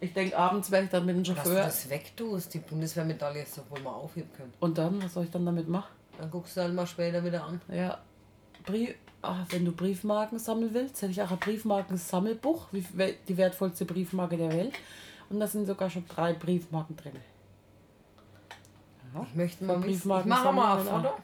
[0.00, 1.64] Ich denke, abends werde ich dann mit dem Dass du Chauffeur.
[1.64, 4.52] das wegtust, die Bundeswehrmedaille ist doch wohl mal aufheben können.
[4.60, 5.92] Und dann, was soll ich dann damit machen?
[6.18, 7.60] Dann guckst du halt mal später wieder an.
[7.68, 7.98] Ja,
[8.64, 14.36] Brief, ah, wenn du Briefmarken sammeln willst, hätte ich auch ein Briefmarkensammelbuch, die wertvollste Briefmarke
[14.36, 14.74] der Welt.
[15.30, 17.16] Und da sind sogar schon drei Briefmarken drin.
[19.30, 19.90] Ich möchte mal wissen.
[19.90, 21.14] Ich Briefmarken mache mal ein Foto.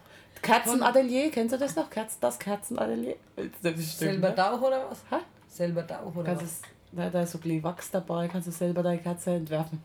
[0.45, 1.91] Kerzenatelier, kennst du das noch?
[1.91, 3.17] Kerz, das Kerzenatelier?
[3.63, 4.35] Das ist Selber ne?
[4.35, 5.03] Tauch oder was?
[5.11, 5.25] Hä?
[5.49, 6.51] Selber Tauch oder Kannst was?
[6.51, 9.83] es, da, da ist so ein Wachs dabei, kannst du selber deine Kerze entwerfen.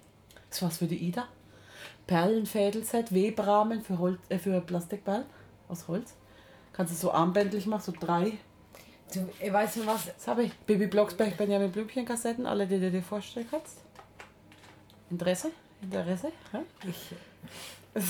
[0.50, 1.28] Das ist was für die Ida.
[2.08, 5.26] Perlenfädelset, Webrahmen für, Holz, äh, für Plastikperlen
[5.67, 6.13] aus Holz.
[6.74, 8.34] Kannst du so armbändlich machen, so drei
[9.13, 10.06] Du, weißt du was?
[10.06, 10.54] Das habe ich.
[10.54, 13.78] Baby Blocksberg, Benjamin Blümchen Kassetten, alle, die du dir vorstellen kannst.
[15.10, 15.52] Interesse?
[15.82, 16.32] Interesse?
[16.52, 16.60] Hä?
[16.88, 17.15] Ich,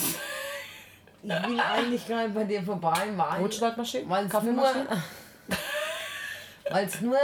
[1.23, 4.09] ich will eigentlich gar nicht bei dir vorbei, weil Brotschneidmaschine?
[4.09, 5.03] weil es nur, Kaffeemaschine?
[6.71, 7.17] weil's nur,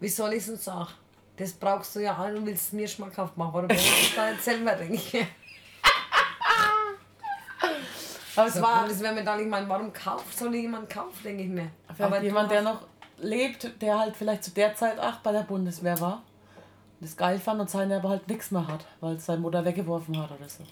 [0.00, 0.90] wie soll ich es denn sagen?
[1.36, 4.14] Das brauchst du ja an und willst es mir schmackhaft machen, aber du brauchst es
[4.14, 5.14] gar nicht selber, denke ich.
[8.36, 11.44] Aber es Das war wäre mir dann, ich meine, warum kauft, soll jemand kaufen, denke
[11.44, 11.70] ich mir.
[11.94, 12.80] vielleicht du jemand, der noch
[13.18, 16.22] lebt, der halt vielleicht zu der Zeit auch bei der Bundeswehr war.
[17.00, 20.20] Das geil fand und seine aber halt nichts mehr hat, weil es seine Mutter weggeworfen
[20.20, 20.64] hat oder so.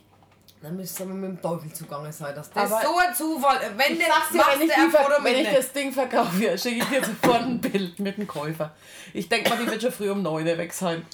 [0.63, 2.33] Dann müsste aber mit dem Teufel zugange sein.
[2.37, 3.59] Das, das Aber ist so ein Zufall.
[3.77, 6.77] Wenn Ich sag's dir, machst wenn ich, die, Foto wenn ich das Ding verkaufe, schicke
[6.77, 8.73] ich dir sofort ein Bild mit dem Käufer.
[9.13, 11.05] Ich denke mal, die wird schon früh um 9 Uhr weg sein.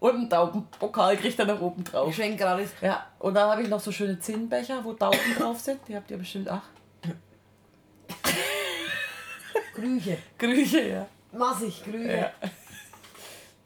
[0.00, 2.10] Und einen Taubenpokal kriegt er noch oben drauf.
[2.10, 2.68] Ich schenke gerade.
[2.82, 5.80] Ja, und dann habe ich noch so schöne Zinnbecher, wo Tauben drauf sind.
[5.88, 6.60] Die habt ihr bestimmt auch.
[9.74, 10.18] Grüche.
[10.38, 11.06] Grüche, ja.
[11.32, 12.16] Massig Grüche.
[12.16, 12.30] ja.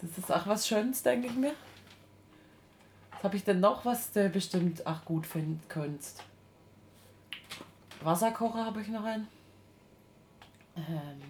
[0.00, 1.52] Das ist auch was Schönes, denke ich mir.
[3.24, 6.22] Habe ich denn noch, was du bestimmt auch gut finden könntest?
[8.02, 9.26] Wasserkocher habe ich noch einen.
[10.76, 11.22] Ähm,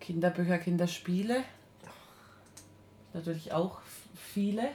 [0.00, 1.44] Kinderbücher, Kinderspiele.
[3.14, 3.80] Natürlich auch
[4.14, 4.68] viele.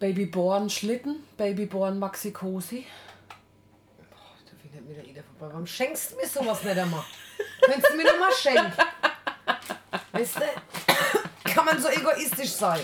[0.00, 2.84] Babyborn Schlitten, Babyborn Maxi Cosi.
[3.28, 5.52] Da findet mir der Ida vorbei.
[5.52, 7.04] Warum schenkst du mir sowas nicht einmal?
[7.60, 8.72] Könntest du mir noch mal schenken?
[10.10, 10.73] Weißt du?
[11.54, 12.80] Kann man so egoistisch sein?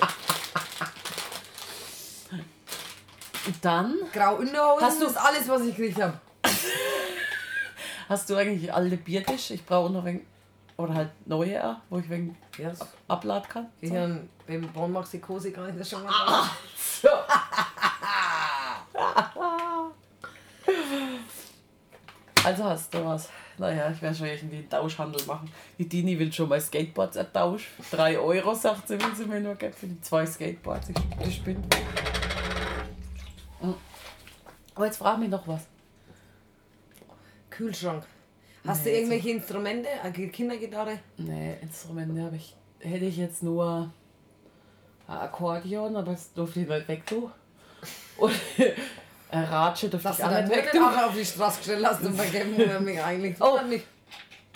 [3.47, 6.19] Und dann Grau Unterhosen Hast du- ist alles, was ich gekriegt habe.
[8.09, 9.51] hast du eigentlich alte Biertisch.
[9.51, 10.25] Ich brauche noch ein
[10.77, 12.73] oder halt neue, wo ich wegen Ja,
[13.09, 13.67] abladen kann.
[13.81, 16.51] ich habe beim Born Maxi Cosi gar nicht das schon mal Ah.
[16.77, 17.31] gesagt.
[22.45, 23.29] Also hast du was.
[23.61, 25.53] Naja, ich werde schon irgendwie einen Tauschhandel machen.
[25.77, 27.67] Die Dini will schon mal Skateboards ertauschen.
[27.91, 30.89] 3 Euro, sagt sie, will sie mir nur geben für die zwei Skateboards.
[30.89, 31.61] Ich, ich spinne.
[33.61, 33.75] Mm.
[34.75, 35.67] Aber jetzt frag mich noch was.
[37.51, 38.03] Kühlschrank.
[38.67, 39.91] Hast Nee, du irgendwelche Instrumente?
[40.03, 40.99] Eine Kindergitarre?
[41.19, 42.57] Nee, Instrumente habe ich.
[42.79, 43.93] Hätte ich jetzt nur
[45.07, 47.31] ein Akkordeon, aber das durfte ich nicht weg tun.
[48.17, 48.33] Und
[49.33, 52.57] Ratsche durfte Dass ich du auch nicht weg auf die Straße gestellt hast und vergeben
[52.57, 53.37] wir mich eigentlich.
[53.41, 53.61] Oh.
[53.63, 53.83] Mich.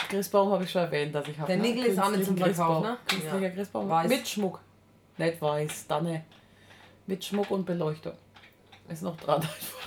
[0.09, 1.47] Christbaum habe ich schon erwähnt, dass ich habe.
[1.47, 2.97] Der Nickel ist auch nicht zum Verkauf, ne?
[3.07, 3.51] Künstlicher Ja.
[3.51, 3.89] Christbaum.
[3.89, 4.09] Weiß.
[4.09, 4.61] Mit Schmuck.
[5.17, 6.25] Nicht weiß, dann ne.
[7.07, 8.15] Mit Schmuck und Beleuchtung.
[8.89, 9.79] Ist noch dran einfach.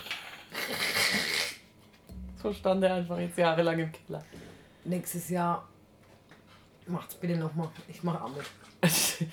[2.41, 4.23] So stand er einfach jetzt jahrelang im Keller.
[4.85, 5.67] Nächstes Jahr
[6.87, 7.69] macht's bitte nochmal.
[7.87, 8.45] Ich mache auch mit.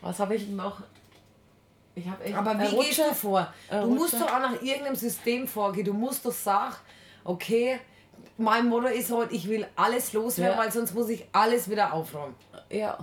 [0.00, 0.82] Was habe ich noch?
[1.94, 2.34] Ich habe echt.
[2.36, 3.08] Aber wie gehst Rutscher.
[3.10, 3.52] du vor?
[3.70, 5.84] Du musst doch auch nach irgendeinem System vorgehen.
[5.84, 6.74] Du musst doch sagen,
[7.24, 7.78] okay,
[8.38, 10.62] mein Motto ist heute, ich will alles loswerden, Ja.
[10.62, 12.34] weil sonst muss ich alles wieder aufräumen.
[12.70, 12.98] Ja.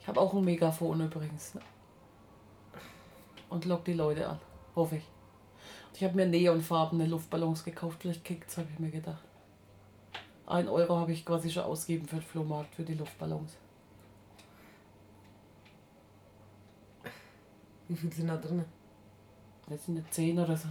[0.00, 1.54] Ich habe auch ein Megafon übrigens.
[1.54, 1.60] Ne?
[3.50, 4.38] Und lock die Leute an.
[4.76, 5.04] Hoffe ich.
[5.94, 7.98] Ich habe mir neonfarbene Luftballons gekauft.
[8.00, 9.22] Vielleicht kickt's, habe ich mir gedacht.
[10.46, 13.56] Ein Euro habe ich quasi schon ausgegeben für den Flohmarkt, für die Luftballons.
[17.88, 18.64] Wie viel sind da drin?
[19.68, 20.68] Das sind jetzt 10 oder so.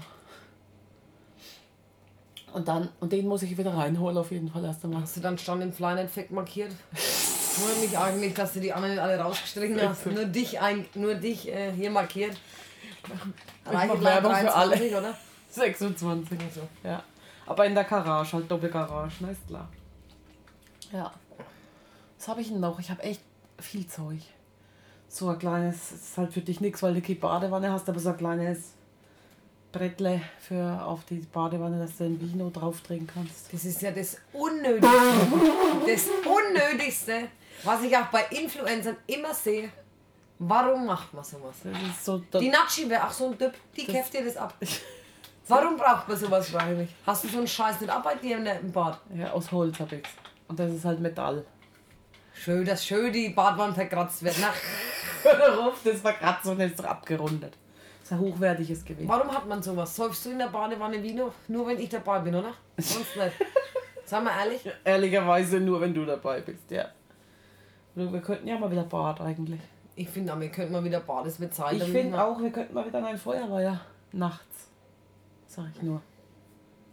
[2.53, 5.01] Und dann, und den muss ich wieder reinholen auf jeden Fall erst einmal.
[5.01, 6.71] Hast du dann Stand im Flynet markiert?
[7.58, 10.06] Wundert mich eigentlich, dass du die anderen nicht alle rausgestrichen hast.
[10.08, 12.38] Nur dich, ein, nur dich äh, hier markiert.
[13.65, 14.69] mach Werbung für alle.
[14.75, 15.17] 23, oder?
[15.49, 16.39] 26.
[16.53, 16.62] So.
[16.84, 17.03] Ja.
[17.45, 19.67] Aber in der Garage, halt Doppelgarage, ne, ist klar.
[20.91, 21.12] Ja.
[22.17, 22.80] Was habe ich denn noch?
[22.80, 23.21] Ich habe echt
[23.60, 24.21] viel Zeug.
[25.17, 27.99] So ein kleines, es ist halt für dich nichts, weil du keine Badewanne hast, aber
[27.99, 28.73] so ein kleines
[29.71, 33.51] Brettle für auf die Badewanne, dass du ein Vino drauf trinken kannst.
[33.51, 34.88] Das ist ja das Unnötigste.
[35.88, 37.30] Das Unnötigste,
[37.63, 39.71] was ich auch bei Influencern immer sehe.
[40.38, 41.56] Warum macht man sowas?
[41.63, 44.53] Das ist so, Die Natschi wäre auch so ein Typ, die kämpft dir das ab.
[45.47, 46.89] Warum braucht man sowas, frage ich mich.
[47.08, 48.99] Hast du so einen Scheiß nicht ab bei dir im Bad?
[49.15, 50.12] ja, aus Holz habe ich's.
[50.47, 51.43] Und das ist halt Metall.
[52.39, 54.36] Schön, dass schön die Badwand verkratzt wird.
[54.39, 54.53] Na,
[55.59, 57.53] Auf, das war gerade so, das ist doch abgerundet.
[57.99, 59.07] Das ist ein hochwertiges Gewicht.
[59.09, 59.95] warum hat man sowas?
[59.95, 61.33] Säufst du in der Badewanne Vino?
[61.49, 62.53] Nur wenn ich dabei bin, oder?
[62.77, 63.33] Sonst nicht.
[64.05, 64.61] Sag mal ehrlich.
[64.85, 66.85] Ehrlicherweise nur, wenn du dabei bist, ja.
[67.95, 69.59] Wir könnten ja mal wieder Bad eigentlich.
[69.95, 71.73] Ich finde, wir könnten mal wieder Bad, es wird Zeit.
[71.73, 73.79] Ich finde wir- auch, wir könnten mal wieder in ein Feuerwehr.
[74.13, 74.69] Nachts.
[75.47, 76.01] Sag ich nur.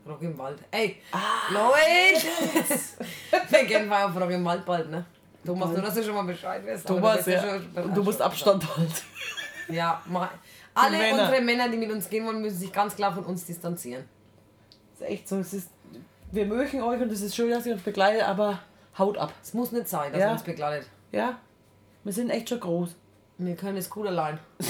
[0.08, 0.58] Rock im Wald.
[0.70, 1.18] Ey, Ah.
[1.50, 2.26] Leute!
[3.50, 5.04] wir gehen mal auf Rock im Wald bald, ne?
[5.44, 6.86] Thomas, nur dass du schon mal Bescheid weißt.
[6.88, 7.40] aber Thomas, ja.
[7.42, 8.92] schon- Und du musst Abstand halten.
[9.68, 10.30] Ja, mal.
[10.74, 11.22] Alle Männer.
[11.24, 14.04] unsere Männer, die mit uns gehen wollen, müssen sich ganz klar von uns distanzieren.
[14.98, 15.36] Das ist echt so.
[15.38, 15.68] Es ist,
[16.32, 18.58] wir mögen euch und es ist schön, dass ihr uns begleitet, aber
[18.98, 19.32] haut ab.
[19.42, 20.26] Es muss nicht sein, dass Ja.
[20.28, 20.88] er uns begleitet.
[21.12, 21.38] Ja?
[22.02, 22.90] Wir sind echt schon groß.
[23.38, 24.38] Wir können es gut allein.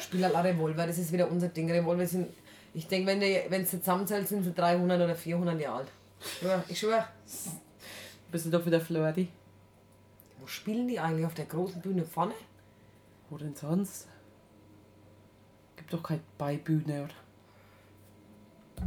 [0.00, 1.70] Spiel halt auch Revolver, das ist wieder unser Ding.
[1.70, 2.28] Revolver sind,
[2.74, 5.88] ich denke, wenn du wenn sie zusammenzählt, sind sie 300 oder 400 Jahre alt.
[6.40, 7.04] Ja, ich schwöre.
[8.30, 9.28] Bist du doch wieder flirty?
[10.40, 12.34] Wo spielen die eigentlich auf der großen Bühne vorne?
[13.30, 14.06] Wo denn sonst?
[15.76, 17.14] Gibt doch keine Beibühne, oder?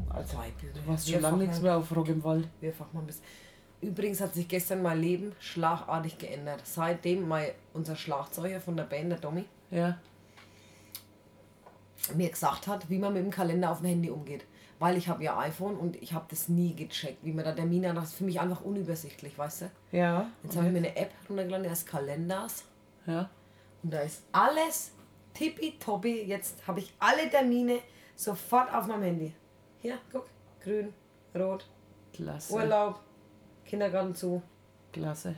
[0.09, 0.73] Also, Beibühne.
[0.73, 2.47] du warst schon lange nichts mehr auf Rock im Wald.
[2.59, 3.25] Wir fahren mal ein bisschen.
[3.81, 6.61] Übrigens hat sich gestern mein Leben schlagartig geändert.
[6.65, 9.97] Seitdem mein, unser Schlagzeuger von der Band, der Domi, Ja.
[12.15, 14.45] mir gesagt hat, wie man mit dem Kalender auf dem Handy umgeht.
[14.81, 17.89] Weil ich habe ja iPhone und ich habe das nie gecheckt, wie man da Termine
[17.89, 17.97] hat.
[17.97, 19.71] Das ist für mich einfach unübersichtlich, weißt du?
[19.91, 20.25] Ja.
[20.41, 22.63] Jetzt habe ich mir eine App runtergeladen, die heißt Kalenders.
[23.05, 23.29] Ja.
[23.83, 24.91] Und da ist alles
[25.35, 26.23] tippitoppi.
[26.23, 27.77] Jetzt habe ich alle Termine
[28.15, 29.33] sofort auf meinem Handy.
[29.83, 30.25] Hier, guck.
[30.63, 30.91] Grün,
[31.35, 31.67] rot,
[32.11, 32.51] Klasse.
[32.53, 32.99] Urlaub,
[33.65, 34.41] Kindergarten zu.
[34.91, 35.35] Klasse.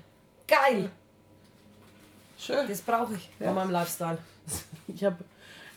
[0.47, 0.89] Geil!
[2.37, 2.65] Schön.
[2.67, 3.53] Das brauche ich bei Ja.
[3.53, 4.17] meinem Lifestyle.
[4.87, 5.17] Ich habe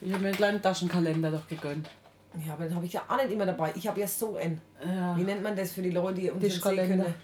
[0.00, 1.88] ich hab mir einen kleinen Taschenkalender doch gegönnt.
[2.44, 3.72] Ja, aber den habe ich ja auch nicht immer dabei.
[3.76, 4.60] Ich habe ja so ein.
[4.84, 5.16] Ja.
[5.16, 7.04] Wie nennt man das für die Leute, die uns nicht sehen Tischkalender.
[7.04, 7.14] können?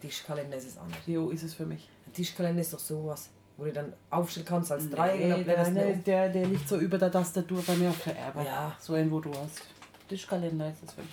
[0.00, 1.08] Tischkalender ist es auch nicht.
[1.08, 1.88] Jo, ist es für mich.
[2.06, 5.80] Ein Tischkalender ist doch sowas, wo du dann aufstellen kannst als Dreieck und dann Nee,
[5.80, 8.44] der, du der, der, liegt so über der Tastatur bei mir auf der Erbe.
[8.44, 8.76] Ja.
[8.80, 9.62] So ein, wo du hast.
[10.08, 11.10] Tischkalender ist es für mich.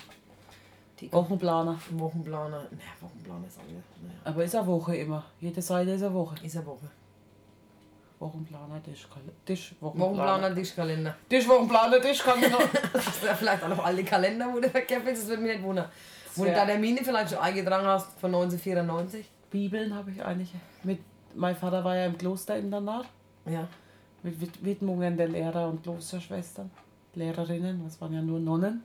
[1.00, 1.80] Die Wochenplaner.
[1.92, 2.62] Wochenplaner.
[2.70, 4.04] Ne, Wochenplaner ist auch nicht.
[4.04, 4.20] Naja.
[4.24, 5.26] Aber ist eine Woche immer.
[5.40, 6.36] Jede Seite ist eine Woche.
[6.46, 6.90] Ist eine Woche.
[8.22, 9.34] Wochenplaner, Tischkalender.
[9.46, 10.12] Tisch, Wochenplaner.
[10.14, 11.16] Wochenplaner, Tischkalender.
[11.28, 12.60] Tisch, Wochenplaner, Tischkalender.
[13.40, 15.90] Vielleicht auch noch alle Kalender, wo du verkämpfst, das würde mich nicht wundern.
[16.36, 19.30] Wo du da Termine vielleicht schon eingetragen hast von 1994.
[19.50, 20.54] Bibeln habe ich eigentlich.
[20.84, 21.00] Mit,
[21.36, 23.06] mein Vater war ja im Klosterinternat.
[23.48, 23.68] Ja.
[24.24, 26.72] Mit Wid- Widmungen der Lehrer und Klosterschwestern.
[27.16, 28.84] Lehrerinnen, das waren ja nur Nonnen.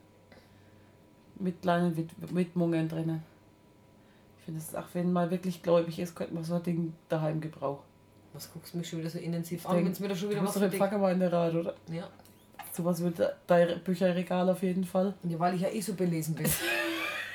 [1.38, 3.22] Mit kleinen Wid Widmungen drinnen.
[4.38, 7.84] Ich finde, auch wenn man wirklich gläubig ist, könnte man so ein Ding daheim gebrauchen.
[8.36, 10.40] Was guckst du mich schon wieder so intensiv an, wenn es mir da schon wieder
[10.40, 10.78] Du was bist doch für ein dich...
[10.78, 11.74] Fackelmeinde Rat, oder?
[11.90, 12.06] Ja.
[12.70, 15.14] Sowas wird dein Bücherregal auf jeden Fall.
[15.22, 16.46] ja, weil ich ja eh so belesen bin.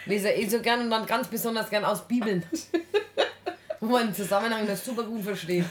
[0.06, 2.44] Lese ja eh so gern und dann ganz besonders gern aus Bibeln.
[3.80, 5.66] Wo man den Zusammenhang das super gut versteht.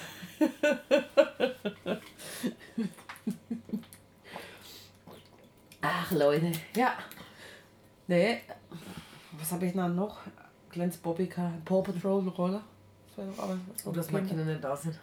[5.81, 6.51] Ach, Leute.
[6.75, 6.95] Ja.
[8.09, 8.41] Nee.
[9.39, 10.23] Was habe ich denn noch?
[10.71, 12.63] Kleines Bobbycar, Paw Patrol Roller.
[13.07, 14.99] Das wäre doch aber Oh, dass meine Kinder nicht da sind.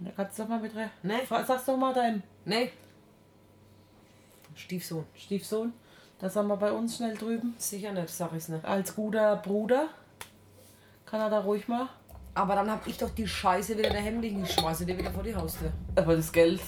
[0.00, 0.90] Da kannst du doch mal mit rein.
[1.02, 1.20] Nee.
[1.28, 2.70] Sag's doch mal deinem Nee.
[4.54, 5.04] Stiefsohn.
[5.14, 5.72] Stiefsohn.
[6.18, 7.54] Das haben wir bei uns schnell drüben.
[7.58, 8.64] Sicher nicht, sag ich's nicht.
[8.64, 9.88] Als guter Bruder
[11.06, 11.88] kann er da ruhig mal.
[12.34, 14.42] Aber dann hab ich doch die Scheiße wieder daheim liegen.
[14.44, 15.72] Ich schmeiße dir wieder vor die Haustür.
[15.96, 16.60] Aber das Geld,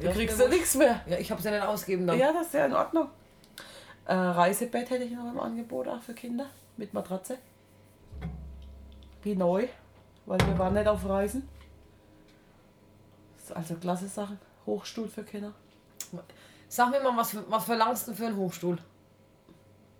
[0.00, 1.00] da Ja, kriegst ist mir du nichts mehr.
[1.06, 2.18] Ja, ich hab's ja nicht ausgeben dann.
[2.18, 3.08] Ja, das ist ja in Ordnung.
[4.06, 6.46] Äh, Reisebett hätte ich noch im Angebot auch für Kinder
[6.76, 7.38] mit Matratze.
[9.22, 9.66] Wie neu,
[10.26, 11.48] weil wir waren nicht auf Reisen.
[13.52, 14.38] Also klasse Sachen.
[14.64, 15.52] Hochstuhl für Kinder.
[16.68, 18.78] Sag mir mal, was, was verlangst du für einen Hochstuhl?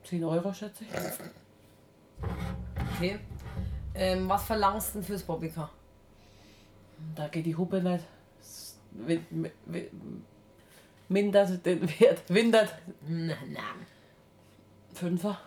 [0.04, 0.90] 10 Euro schätze ich.
[2.96, 3.18] Okay.
[3.94, 5.70] Ähm, was verlangst du fürs Bobbycar?
[7.14, 8.04] Da geht die Huppe nicht.
[11.08, 12.22] Mindert den Wert.
[12.28, 12.74] Windert.
[13.06, 13.60] Na, na.
[14.94, 15.38] Fünfer.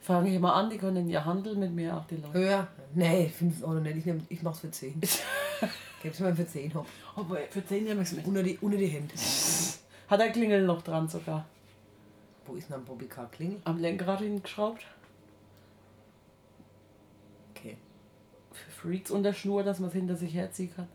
[0.00, 2.32] Fange ich mal an, die können ja handeln mit mir auch die Leute.
[2.32, 2.68] Höher?
[2.94, 3.98] Nee, 5 Euro nicht.
[3.98, 5.00] Ich, nehm, ich mach's für 10.
[6.02, 6.86] Gib's mir für 10 hopp.
[7.14, 8.26] Aber für 10 nehme ich es mit.
[8.26, 9.14] Unter die, unter die Hände.
[10.08, 11.46] Hat der Klingel noch dran sogar.
[12.44, 13.60] Wo ist denn ein Bobbycar Klingel?
[13.64, 14.84] Am Lenkrad hingeschraubt.
[17.54, 17.76] Okay.
[18.52, 20.88] Für Freaks und der Schnur, dass man es hinter sich herziehen kann.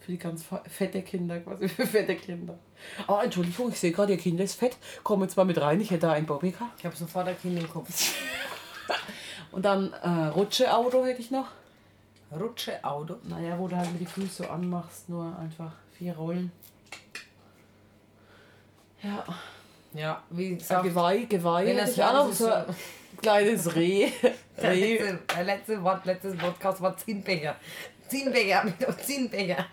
[0.00, 2.58] Für die ganz fe- fette Kinder, quasi für fette Kinder.
[3.06, 4.76] Ah, Entschuldigung, ich sehe gerade, ihr Kind ist fett.
[5.02, 6.70] Komm jetzt mal mit rein, ich hätte da ein Bobbycar.
[6.78, 8.14] Ich habe sofort ein Kind im Kopf.
[9.50, 11.48] Und dann äh, Rutscheauto hätte ich noch.
[12.32, 13.16] Rutsche Auto.
[13.24, 16.52] Naja, wo du halt mit die Füße so anmachst, nur einfach vier Rollen.
[19.02, 19.24] Ja,
[19.94, 21.66] Ja, wie gesagt, Geweih, Geweih.
[21.66, 22.64] Wenn das ja noch so ein
[23.22, 24.10] kleines Reh.
[24.62, 24.98] Reh.
[24.98, 27.56] letzte, der letzte Wort, letztes Podcast war Zinnbecher.
[28.08, 29.66] Zinnbecher, mit Zinnbecher.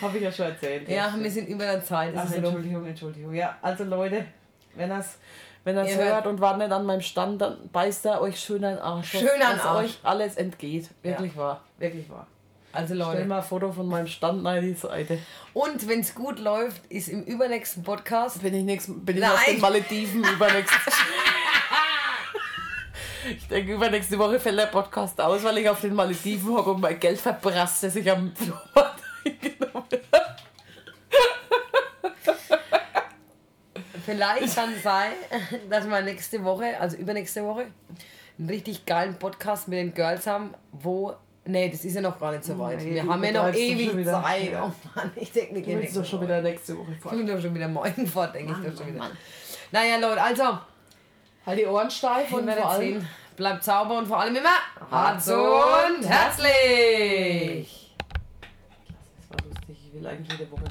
[0.00, 0.88] Habe ich ja schon erzählt.
[0.88, 2.14] Ja, wir sind über der Zeit.
[2.16, 2.30] Ach.
[2.30, 3.34] Entschuldigung, Entschuldigung.
[3.34, 4.26] Ja, also Leute,
[4.74, 5.18] wenn das
[5.64, 8.38] wenn das Ihr hört hört- und war nicht an meinem Stand, dann beißt er euch
[8.40, 9.10] schön ein Arsch.
[9.10, 9.84] Schön an Arsch.
[9.84, 10.90] euch alles entgeht.
[11.02, 11.60] Wirklich wahr.
[11.78, 12.26] Wirklich wahr.
[12.74, 13.24] Also Stell Leute.
[13.26, 15.18] mal ein Foto von meinem Stand an die Seite.
[15.52, 18.40] Und wenn es gut läuft, ist im übernächsten Podcast.
[18.42, 19.32] Bin ich, nächst, bin ich Nein.
[19.32, 20.74] auf den Malediven übernächst.
[23.36, 26.80] Ich denke, übernächste Woche fällt der Podcast aus, weil ich auf den Malediven hocke und
[26.80, 30.21] mein Geld verprasst, das ich am Flohmarkt eingenommen habe.
[34.04, 35.12] Vielleicht kann es sein,
[35.70, 37.66] dass wir nächste Woche, also übernächste Woche,
[38.38, 41.14] einen richtig geilen Podcast mit den Girls haben, wo.
[41.44, 42.78] Nee, das ist ja noch gar nicht so weit.
[42.80, 44.22] Nee, Wir haben ja noch ewig wieder.
[44.22, 44.52] Zeit.
[44.52, 44.64] Ja.
[44.64, 47.12] Oh Mann, ich denke, wir gehen nächste doch schon wieder nächste Woche vor.
[47.12, 48.98] Ich bin doch schon wieder morgen fort, denke ich doch schon wieder.
[49.00, 49.16] Mann.
[49.72, 50.58] Naja, Leute, also,
[51.44, 53.08] Halt die Ohren steif und vor allem sehen.
[53.36, 54.50] Bleibt sauber und vor allem immer
[54.90, 57.96] hart und herzlich.
[59.18, 59.76] Das war lustig.
[59.88, 60.62] Ich will eigentlich jede Woche